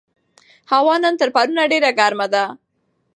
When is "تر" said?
1.21-1.29